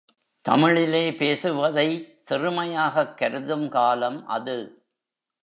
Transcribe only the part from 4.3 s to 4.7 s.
அது.